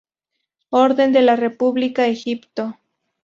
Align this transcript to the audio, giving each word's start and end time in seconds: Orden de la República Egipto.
Orden 0.73 1.13
de 1.13 1.21
la 1.21 1.35
República 1.35 2.07
Egipto. 2.07 2.75